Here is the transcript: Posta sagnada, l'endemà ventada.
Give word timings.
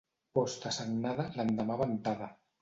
Posta 0.37 0.71
sagnada, 0.77 1.27
l'endemà 1.37 1.77
ventada. 1.83 2.33